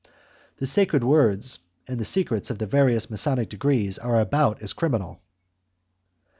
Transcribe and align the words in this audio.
The 0.57 0.65
sacred 0.65 1.03
words 1.03 1.59
and 1.87 1.99
the 1.99 2.05
secrets 2.05 2.49
of 2.49 2.57
the 2.57 2.65
various 2.65 3.11
masonic 3.11 3.49
degrees 3.49 3.99
are 3.99 4.19
about 4.19 4.59
as 4.63 4.73
criminal. 4.73 5.21